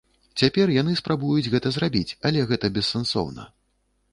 [0.43, 3.49] Цяпер яны спрабуюць гэта зрабіць, але гэта бессэнсоўна.